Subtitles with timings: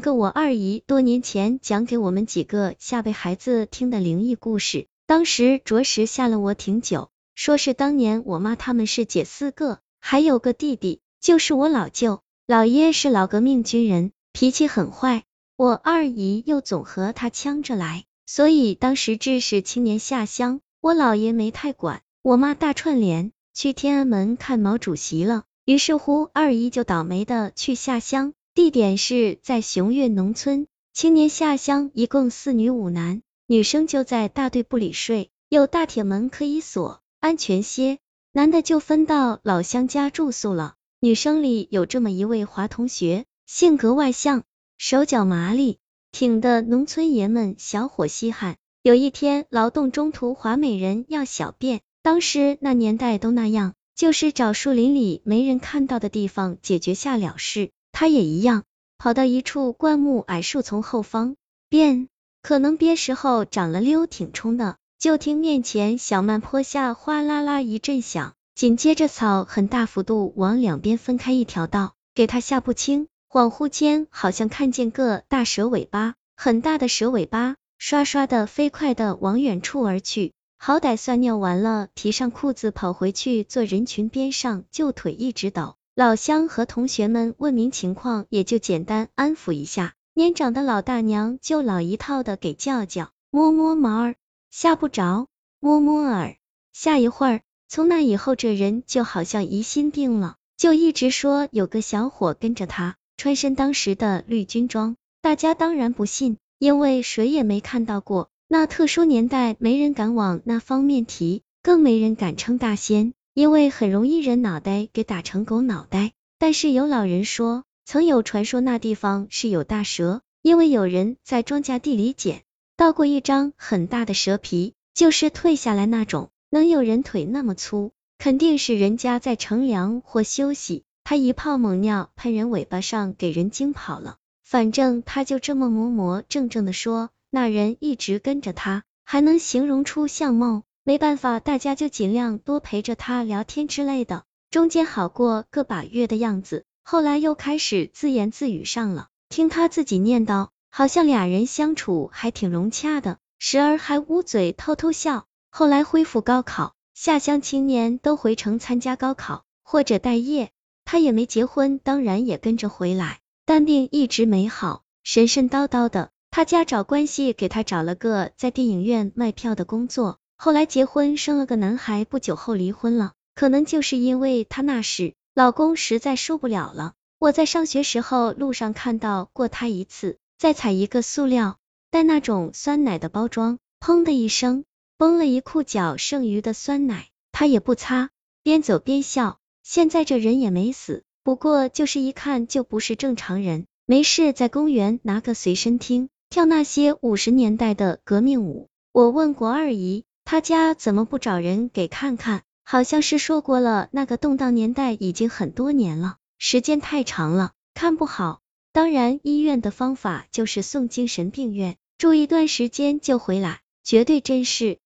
[0.00, 7.10] 个我二姨多年前讲给我们几个下辈孩子听的灵异故事，当时着实吓了我挺久。
[7.34, 12.20] 说是当年我妈他们是姐四个，还有个弟弟，就是我老舅。
[12.46, 15.24] 老爷是老革命军人，脾气很坏，
[15.56, 22.02] 我二姨又总和他呛着来，所以当时致使青年下乡，我姥爷没太管。
[22.22, 28.32] 我妈大串联去天安门看毛主席了，于是乎二姨就倒霉的去下乡。
[28.56, 37.98] 地点是在雄岳农村，青年下乡一共四女五男，女生就在大队部里睡，有大铁门可以锁，安全些。
[38.32, 40.76] 男的就分到老乡家住宿了。
[41.00, 44.44] 女生里有这么一位华同学，性格外向，
[44.78, 45.78] 手脚麻利，
[46.10, 48.56] 挺的农村爷们小伙稀罕。
[48.82, 57.70] 有一天劳动中途，华美人要小便，当时那年代都那样，就是找树林里没人看到的地方解决下了事。
[57.98, 58.64] 他也一样，
[58.98, 61.34] 跑到一处灌木矮树丛后方
[61.70, 62.08] 便，
[62.42, 85.76] 可能憋时候长了溜挺冲的，就听面前小慢坡下哗啦啦一阵响，紧接着草很大幅度往两边分开一条道，给他吓不轻，恍惚间好像看见个大蛇尾巴，很大的蛇尾巴，刷刷的飞快的往远处而去，好歹算尿完了，提上裤子跑回去，坐人群边上，就腿一直抖。
[85.96, 89.94] 老乡和同学们问明情况，也就简单安抚一下。
[90.12, 94.14] 年长的老大娘就老一套的给叫叫，摸摸毛儿，
[94.50, 96.36] 吓不着，摸摸耳。
[96.74, 104.96] 下一会儿，从那以后，这人就好像疑心病了，就一直说有个小伙跟着他，穿身当时的绿军装。
[105.22, 108.28] 大家当然不信，因为谁也没看到过。
[108.48, 113.14] 那特殊年代，没人敢往那方面提，更没人敢称大仙。
[113.36, 122.44] 因为很容易人脑袋给打成狗脑袋，但是有老人说，曾有传说那地方是有大蛇，因为有人在庄稼地里捡
[122.78, 134.16] 到过一张很大的蛇皮，就是退下来那种，能有人腿那么粗，肯定是人家在乘凉或休息，他一泡猛尿喷人尾巴上，给人惊跑了。
[134.44, 140.62] 反正他就这么磨磨怔怔的说，那人一直跟着他，还能形容出相貌。
[140.88, 144.22] 没办法，大家就尽量多陪着他聊天之类的。
[144.52, 149.08] 中间好过个把月的样子，后来又开始自言自语上了。
[149.28, 155.24] 听他自己念叨，好像俩人相处还挺融洽的，时而还捂嘴偷偷笑。
[155.50, 160.52] 后来恢复高考，下乡青年都回城参加高考或者待业，
[160.84, 163.18] 他也没结婚，当然也跟着回来。
[163.44, 166.10] 但病一直没好，神神叨叨的。
[166.30, 170.20] 他家找关系给他找了个在电影院卖票的工作。
[170.38, 176.92] 后来结婚生了个男孩，不久后离婚了，可能就是因为他那时老公实在受不了了。
[177.18, 181.56] 我在上学时候路上看到过他一次，在踩一个塑料
[181.90, 184.64] 袋那种酸奶的包装，砰的一声
[184.98, 188.10] 崩了一裤脚剩余的酸奶，他也不擦，
[188.42, 189.38] 边走边笑。
[189.62, 193.64] 现在这人也没死，不过就是一看就不是正常人。
[193.86, 198.68] 没事在公园拿个随身听，跳那些五十年代的革命舞。
[198.92, 200.04] 我问过二姨。
[200.26, 202.42] 他家怎么不找人给看看？
[202.64, 208.40] 好像是说过了，那个动荡年代已经很多年了，时间太长了，看不好。
[208.72, 214.80] 当然，医院的方法就是送精神病院，住一段时间就回来，绝对真实。